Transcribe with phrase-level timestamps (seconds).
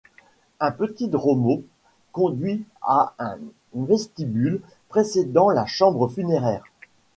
[0.59, 1.61] Un petit dromos
[2.11, 3.37] conduit à un
[3.75, 6.63] vestibule précédant la chambre funéraire.